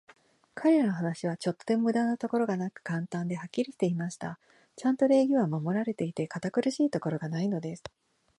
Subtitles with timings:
[0.55, 4.39] 彼等の話は、ちょっとも無駄なところがなく、簡単で、はっきりしていました。
[4.75, 7.83] ちゃんと礼儀は守られていて、堅苦しいところがないのです。